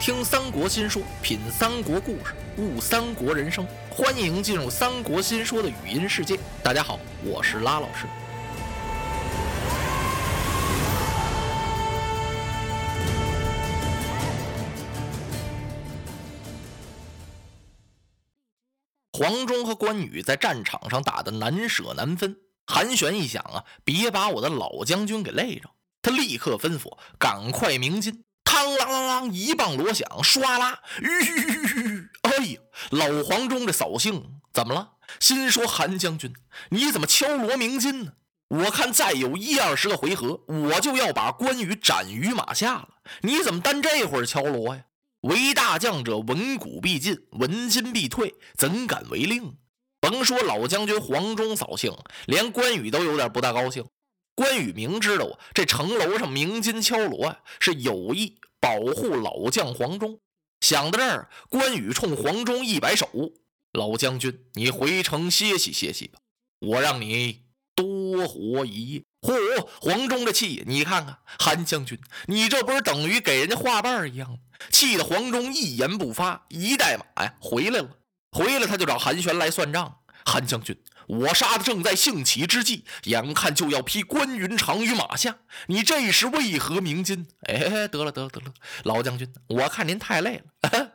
[0.00, 3.64] 听三国新说，品三国故事，悟三国人生。
[3.88, 6.36] 欢迎进入三国新说的语音世界。
[6.60, 8.06] 大家好，我是拉老师。
[19.12, 22.36] 黄忠和关羽在战场上打得难舍难分。
[22.66, 25.68] 韩玄一想啊，别把我的老将军给累着，
[26.00, 28.24] 他立刻吩咐赶快鸣金。
[28.44, 32.08] 嘡啷啷啷，一棒锣响，唰啦，吁！
[32.22, 34.92] 哎呀，老黄忠这扫兴，怎么了？
[35.20, 36.34] 心说韩将军，
[36.70, 38.12] 你怎么敲锣鸣金呢？
[38.48, 42.88] 我看再有一二十个回合，我就要把关羽斩于马下了。
[43.22, 44.84] 你怎么单这会儿敲锣呀？
[45.22, 49.56] 为大将者，闻鼓必进，闻金必退，怎敢违令？
[50.00, 51.92] 甭说老将军黄忠扫兴，
[52.26, 53.84] 连关羽都有点不大高兴。
[54.34, 60.18] 关羽明知道啊，这城楼上鸣金敲锣啊，是有意保护老将黄忠。
[60.60, 63.08] 想到这儿，关羽冲黄忠一摆手
[63.72, 66.18] ：“老将军，你回城歇息歇息吧，
[66.58, 67.42] 我让你
[67.76, 69.66] 多活一夜。”嚯！
[69.80, 74.38] 黄忠的气，你看看，韩将军，你这不是等于给人家画瓣一样吗？
[74.70, 77.88] 气得黄忠一言不发，一带马呀回来了。
[78.32, 79.98] 回来他就找韩玄来算账。
[80.24, 80.76] 韩将军。
[81.08, 85.36] 我杀的正在兴起之际，眼看就要劈关云长于马下，
[85.66, 87.26] 你这时为何鸣金？
[87.48, 88.46] 哎，得了得了得了，
[88.84, 90.92] 老将军，我看您太累了，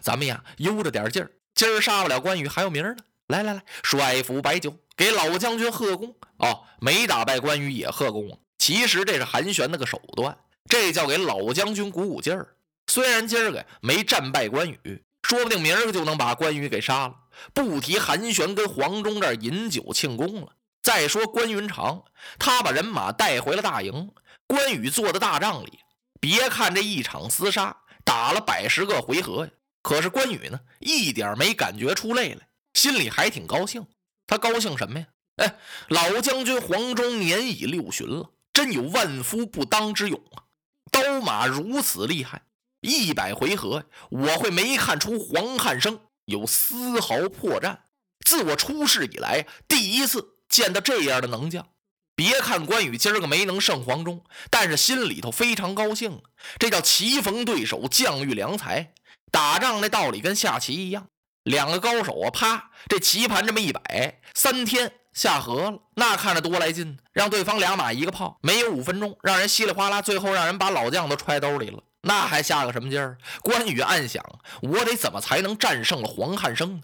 [0.00, 1.30] 咱们呀悠着点劲儿。
[1.54, 3.04] 今儿杀不了关羽，还有明儿呢。
[3.32, 6.14] 来来来，帅府摆酒，给老将军贺功。
[6.36, 8.38] 哦，没打败关羽也贺功。
[8.58, 10.36] 其实这是韩玄那个手段，
[10.68, 12.54] 这叫给老将军鼓鼓劲儿。
[12.86, 15.02] 虽然今儿个没战败关羽。
[15.22, 17.14] 说不定明儿个就能把关羽给杀了。
[17.54, 20.48] 不提韩玄跟黄忠这儿饮酒庆功了。
[20.82, 22.02] 再说关云长，
[22.38, 24.10] 他把人马带回了大营。
[24.46, 25.78] 关羽坐在大帐里，
[26.20, 32.40] 别看这一场厮杀打了百十个回合呀，可是关羽呢，一点没感觉出累来，
[32.74, 33.86] 心里还挺高兴。
[34.26, 35.06] 他高兴什么呀？
[35.36, 40.44] 哎，老将军黄忠年已六旬了，真有万夫不当之勇啊！
[40.90, 42.42] 刀马如此厉害。
[42.80, 47.78] 一百回合，我会没看出黄汉升有丝毫破绽。
[48.24, 51.68] 自我出世以来，第一次见到这样的能将。
[52.14, 56.22] 别看关羽今儿个没能胜黄忠，但是心里头非常高兴。
[56.58, 58.92] 这叫棋逢对手，将遇良才。
[59.30, 61.08] 打仗那道理跟下棋一样，
[61.44, 66.96] 两个高手啊，啪，这棋盘这么一摆，三天下河了，那看着多来劲呢。
[67.12, 71.82] 让对方两马一个炮，没有五分钟，让人稀里哗啦，最后让人把老将都揣兜里了。
[72.02, 73.18] 那还下个什么劲儿？
[73.42, 74.24] 关羽暗想：
[74.62, 76.82] 我得怎么才能战胜了黄汉升呢？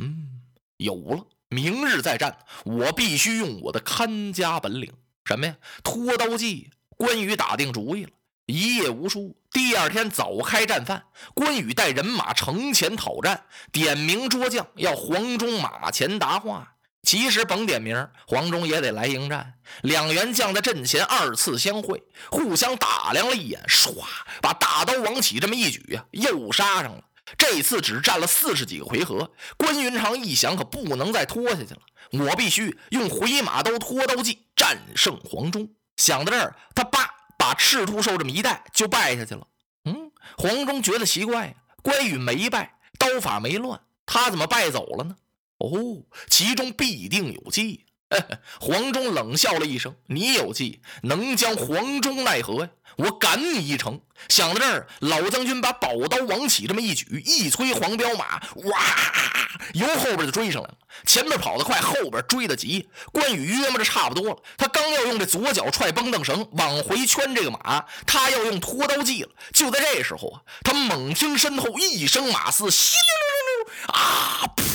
[0.00, 0.42] 嗯，
[0.76, 4.92] 有了，明日再战，我必须用我的看家本领。
[5.24, 5.56] 什么呀？
[5.82, 6.70] 拖刀计。
[6.96, 8.10] 关羽打定主意了，
[8.46, 9.34] 一夜无书。
[9.50, 16.72] 第二天早开战饭，关羽带人马城前讨战，点名捉将，要黄忠马前答话。
[17.02, 19.54] 其实甭点名，黄忠也得来迎战。
[19.82, 23.94] 两员将在阵前二次相会，互相打量了一眼，唰，
[24.40, 27.04] 把大刀往起这么一举呀，又杀上了。
[27.38, 29.30] 这次只战了四十几个回合。
[29.56, 31.80] 关云长一想，可不能再拖下去了，
[32.24, 35.68] 我必须用回马刀拖刀计战胜黄忠。
[35.96, 37.03] 想到这儿，他叭
[37.44, 39.46] 把赤兔兽这么一带，就败下去了。
[39.84, 45.14] 嗯，黄忠觉得奇怪，关羽没败，刀法没乱，他怎么败走了呢？
[45.58, 45.68] 哦，
[46.30, 47.84] 其中必定有计。
[48.60, 52.68] 黄忠冷笑了一声：“你有计，能将黄忠奈何呀？
[52.96, 58.80] 我赶你一程。”想到这儿，老将军把宝刀往起这么一举，一催黄骠马，哇，
[59.74, 60.74] 由后边就追上来了。
[61.04, 62.88] 前面跑得快，后边追得急。
[63.12, 69.30] 关羽约摸着差不多了，他刚要用这左脚踹绷凳绳往回圈这个马，他要用拖刀计了。
[69.52, 73.04] 就在这时候啊，他猛听身后一声马嘶，稀溜
[73.56, 74.00] 溜溜啊！
[74.46, 74.73] 啊！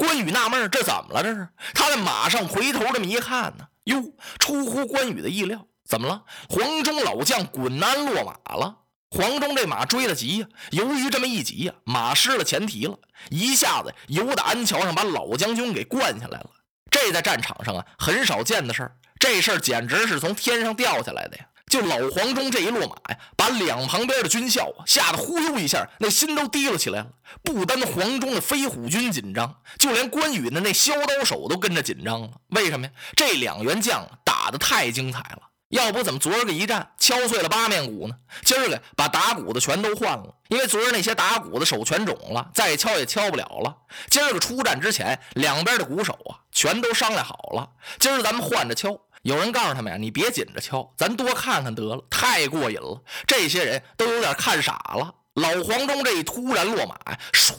[0.00, 1.22] 关羽纳闷这怎么了？
[1.22, 4.02] 这是他在马上回头这么一看呢，哟，
[4.38, 6.22] 出乎关羽的意料，怎么了？
[6.48, 8.78] 黄忠老将滚鞍落马了。
[9.10, 12.98] 黄忠这马追得急呀，由于这么一急呀，马失了前蹄了，
[13.28, 16.50] 一下子由打鞍桥上把老将军给灌下来了。
[16.90, 21.44] 这在战场上啊，很少见的事儿，这事儿简直是从天上掉下来的呀！
[21.70, 27.06] 就老黄忠这一落马呀，把两旁边的军校啊吓得忽悠一下，那心都提了起来了。
[27.44, 32.30] 不单黄忠的飞虎军紧张，就连关羽的那削刀手都跟着紧张了。
[32.48, 32.92] 为什么呀？
[33.14, 35.42] 这两员将打得太精彩了。
[35.68, 38.16] 要不怎么昨儿个一战敲碎了八面鼓呢？
[38.44, 43.76] 今儿个把打鼓的全都换了，因为昨儿那些打鼓的手全肿了，再敲也敲不了了。
[44.10, 47.68] 今儿个出战之前，两边的鼓手啊全都商量好了，
[48.00, 48.98] 今儿咱们换着敲。
[49.22, 53.02] 有人告诉他们呀，你别紧着敲，咱多看看得了，太过瘾了。
[53.26, 55.14] 这些人都有点看傻了。
[55.34, 56.98] 老黄忠这一突然落马，
[57.32, 57.54] 唰，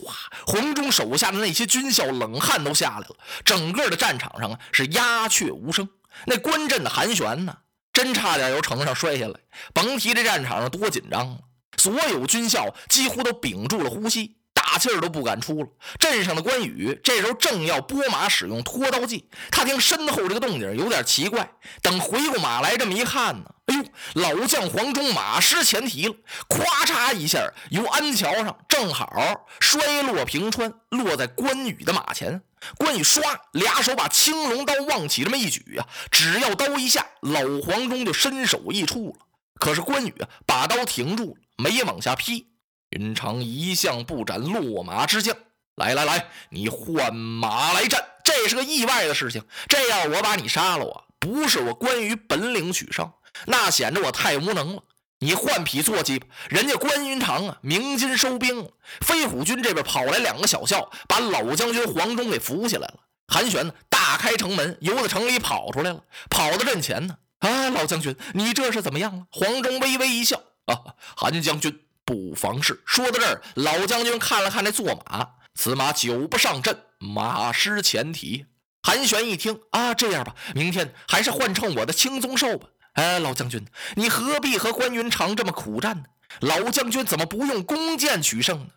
[0.46, 3.16] 黄忠手下的那些军校冷汗都下来了，
[3.46, 5.88] 整个的战场上啊是鸦雀无声。
[6.26, 7.58] 那关阵的韩玄呢？
[7.94, 9.40] 真差点由城上摔下来，
[9.74, 11.40] 甭提这战场上多紧张了。
[11.78, 14.38] 所有军校几乎都屏住了呼吸，
[14.72, 15.68] 大气儿都不敢出了。
[16.00, 21.52] 镇上的关羽这时候正要拨马使用拖刀计，他听身后这个动静有点奇怪，
[21.82, 23.84] 等回过马来这么一看呢，哎呦，
[24.14, 26.16] 老将黄忠马失前蹄了，
[26.48, 32.42] 咵嚓一下由鞍桥上正好摔落平川，落在关羽的马前。
[32.78, 33.22] 关羽唰，
[33.52, 39.26] 俩手把青龙刀往起这么一举啊，只要刀一下，老黄忠就身首异处了。
[39.56, 42.48] 可是关羽啊，把刀停住了，没往下劈。
[42.92, 45.36] 云长一向不斩落马之将，
[45.76, 48.04] 来来来，你换马来战。
[48.24, 49.44] 这是个意外的事情。
[49.68, 53.10] 这样我把你杀了，我不是我关羽本领取胜，
[53.46, 54.84] 那显得我太无能了。
[55.20, 58.70] 你换匹坐骑吧，人家关云长啊，鸣金收兵。
[59.00, 63.00] 飞虎军这边跑来两个小校，把老将军黄忠给扶起来了。
[63.28, 67.16] 韩玄呢，大开城门，由在城里跑出来了，跑到阵前呢。
[67.40, 69.26] 啊，老将军，你这是怎么样了？
[69.32, 72.78] 黄忠微微一笑，啊，韩将军不妨事。
[72.86, 75.26] 说到这儿，老将军看了看那坐马，
[75.56, 78.48] 此马久不上阵，马失前蹄。
[78.84, 82.68] 韩玄一听，啊，这样吧，明天还是换乘我的青鬃兽吧。
[82.96, 83.66] 哎，老将军，
[83.96, 86.04] 你何必和关云长这么苦战呢？
[86.42, 88.68] 老将军怎么不用弓箭取胜呢？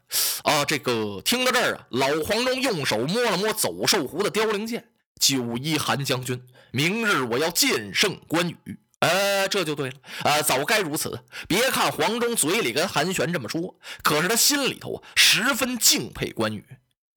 [0.45, 4.85] 啊，这个听到这儿啊，老黄忠用手摸了摸走兽湖的凋零剑，
[5.19, 6.41] 九一韩将军，
[6.71, 8.79] 明日我要剑胜关羽。
[9.05, 11.21] 呃，这就对了，呃，早该如此。
[11.47, 16.65] 别看黄忠嘴里跟韩玄这么说，可是他心里头啊十分敬佩关羽。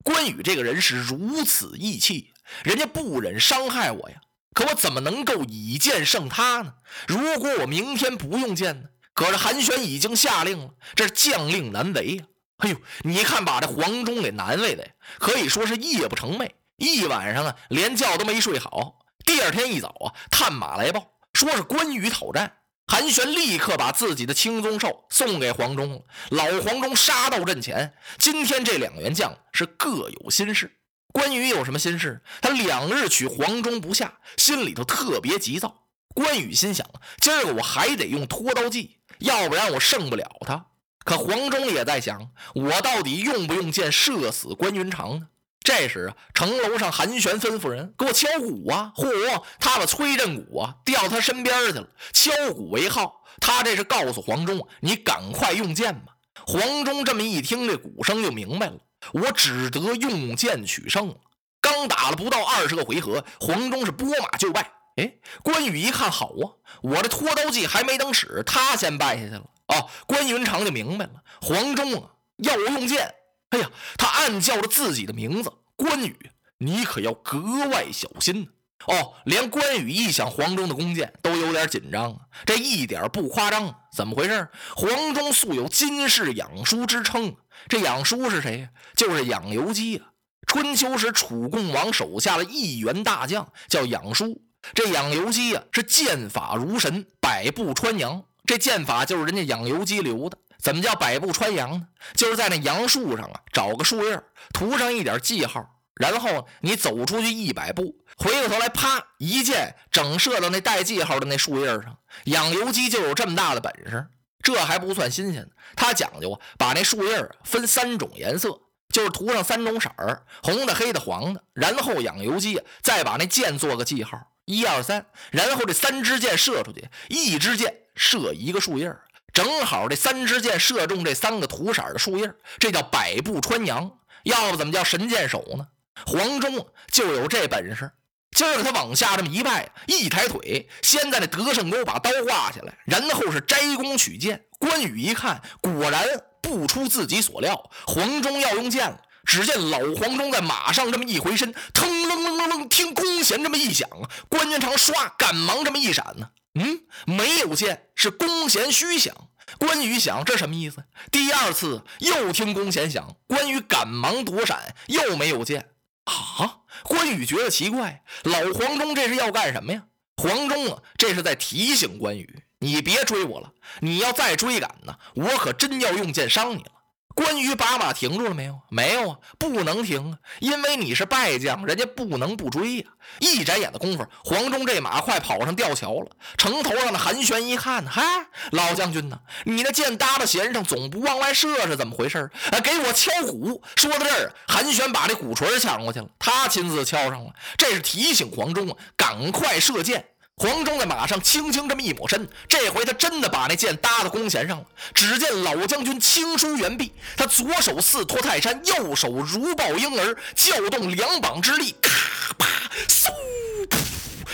[0.03, 4.17] 关羽这个人是如此义气，人家不忍伤害我呀。
[4.53, 6.73] 可我怎么能够以剑胜他呢？
[7.07, 8.89] 如果我明天不用剑呢？
[9.13, 12.25] 可是韩玄已经下令了，这是将令难违呀！
[12.57, 18.99] 哎呦，你看把这黄忠给难为的呀，可以说是夜不成寐，一晚上啊连觉都没睡好。
[19.25, 22.51] 第二天一早啊，探马来报，说是关羽讨战。
[22.87, 26.01] 韩玄立刻把自己的青鬃兽送给黄忠了。
[26.31, 30.79] 老黄忠杀到阵前，今天这两员将是各有心事。
[31.13, 32.23] 关羽有什么心事？
[32.41, 35.83] 他两日取黄忠不下，心里头特别急躁。
[36.15, 36.89] 关羽心想：
[37.21, 40.65] 今儿个我还得用拖刀计，要不然我胜不了他。
[41.05, 45.27] 可黄忠也在想：我到底用不用剑射死关云长呢？
[45.67, 48.93] 这时啊，城楼上韩玄吩咐人给我敲鼓啊！
[48.95, 53.21] 嚯，他把崔振鼓啊调他身边去了，敲鼓为号。
[53.41, 56.15] 他这是告诉黄忠：你赶快用剑吧。
[56.45, 58.77] 黄忠这么一听，这鼓声就明白了。
[59.11, 61.15] 我只得用剑取胜了。
[61.59, 64.71] 刚打了不到二十个回合，黄忠是拨马就败。
[64.95, 66.47] 哎，关羽一看，好啊，
[66.81, 69.43] 我这拖刀计还没等使，他先败下去了。
[69.67, 73.13] 哦，关云长就明白了，黄忠啊要我用剑。
[73.49, 77.39] 哎呀，他暗叫着自己的名字：关羽，你可要格
[77.69, 78.49] 外小心。
[78.87, 83.73] 哦，连关羽一想黄忠的弓箭都有点紧张啊，这一点不夸张。
[83.95, 84.49] 怎么回事？
[84.75, 87.35] 黄忠素有金氏养叔之称。
[87.67, 88.69] 这养叔是谁呀？
[88.95, 90.07] 就是养由基啊。
[90.47, 94.41] 春秋时楚共王手下的一员大将叫养叔。
[94.73, 98.23] 这养由基啊是剑法如神，百步穿杨。
[98.45, 100.37] 这剑法就是人家养由基留的。
[100.59, 101.87] 怎么叫百步穿杨呢？
[102.13, 104.21] 就是在那杨树上啊找个树叶，
[104.53, 111.97] 涂上一点记号，然后你走出去一百步，回过头来啪一箭整射到那带记号的那树叶上。
[112.25, 114.07] 养由基就有这么大的本事。
[114.43, 118.61] 这还不算新鲜，他讲究啊，把那树叶分三种颜色，
[118.93, 128.95] 就是涂上三种色儿，红的、黑的、黄的，然后养油机，再把那箭做个记号，一二三，然后这三支箭射出去，一支箭射一个树叶，
[129.37, 133.91] 正好这三支箭射中这三个土色的树叶，这叫百步穿杨，
[134.23, 135.67] 要不怎么叫神箭手呢？
[136.07, 137.91] 黄忠就有这本事。
[138.35, 144.43] 今儿个他往下这么一拜，一抬腿，先在那德胜沟把刀挂下来，然后是摘弓取箭。
[144.57, 146.03] 关羽一看，果然
[146.41, 148.99] 不出自己所料，黄忠要用剑了。
[149.23, 156.27] 只见老黄忠在马上这么一回身，腾楞楞楞楞，听弓弦这么一响啊，关云长唰，赶忙这么一闪呢，
[156.59, 159.15] 嗯，没有箭，是弓弦虚响。
[159.59, 160.83] 关羽想，这什么意思？
[161.11, 165.69] 第二次又听弓弦响，关羽赶忙躲闪，又没有箭。
[166.03, 166.59] 啊！
[166.83, 169.83] 关羽觉得奇怪，老黄忠这是要干什么呀？
[170.17, 176.71] 黄忠啊，这是在提醒关羽，你别追我了，你要再追赶呢，我可真要用剑伤你了。
[177.17, 178.59] 关羽把马停住了没有？
[178.69, 182.83] 没有啊，不能停啊，因为你是败将，人家不能不追呀。
[183.17, 186.11] 一眨眼的功夫，黄忠这马快跑上吊桥了。
[186.37, 188.03] 城头上的韩玄一看，嗨，
[188.51, 189.19] 老将军呢？
[189.45, 192.29] 你那箭搭到弦上，总不往外射是怎么回事？
[192.51, 193.63] 啊，给我敲鼓！
[193.75, 200.05] 说到这儿，韩玄把这鼓槌抢过去了，他亲自敲上了，这是提醒黄忠啊，赶快射箭。
[200.39, 204.65] 黄忠在马上轻轻这么一抹身，这回他真的把那剑搭到弓弦上了。
[204.93, 212.47] 只见老将军轻舒猿臂，他左手似托泰山，右手如抱婴儿，调动两膀之力，咔啪
[212.87, 213.11] 嗖，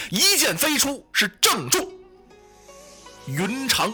[0.09, 1.89] 一剑飞出，是正中
[3.25, 3.93] 云长。